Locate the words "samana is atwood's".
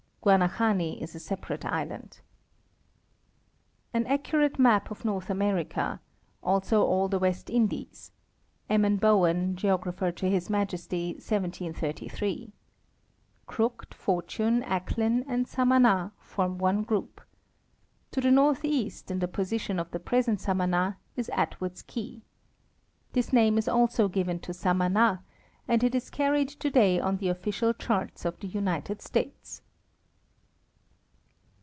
20.39-21.81